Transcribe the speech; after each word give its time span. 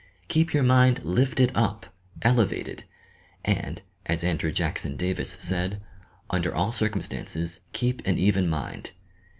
Keep 0.29 0.51
your 0.51 0.63
mind 0.63 1.03
lifted 1.05 1.51
up, 1.53 1.93
elevated; 2.23 2.85
and, 3.45 3.83
as 4.07 4.23
Andrew 4.23 4.51
Jackson 4.51 4.95
Davis 4.97 5.29
said, 5.29 5.79
"Under 6.31 6.55
all 6.55 6.71
circumstances 6.71 7.59
keep 7.71 8.01
an 8.07 8.17
even 8.17 8.49
mind." 8.49 8.93